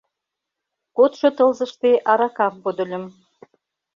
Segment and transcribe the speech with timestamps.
[0.97, 3.05] Кодшо тылзыште аракам подыльым.